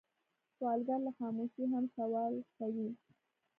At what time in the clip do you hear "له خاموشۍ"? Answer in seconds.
1.07-1.63